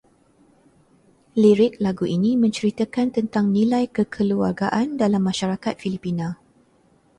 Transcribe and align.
Lirik 1.41 1.73
lagu 1.85 2.05
ini 2.17 2.31
menceritakan 2.43 3.07
tentang 3.17 3.45
nilai 3.55 3.83
kekeluargaan 3.95 4.87
dalam 5.01 5.21
masyarakat 5.29 5.73
Filipina 5.81 6.27